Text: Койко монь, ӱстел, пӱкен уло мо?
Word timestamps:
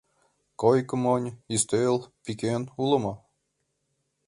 Койко 0.61 0.95
монь, 1.03 1.35
ӱстел, 1.55 1.97
пӱкен 2.23 2.61
уло 2.81 2.97
мо? 3.03 3.13